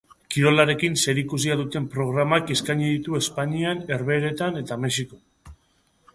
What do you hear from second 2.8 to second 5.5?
ditu Espainian, Herbehereetan eta Mexikon.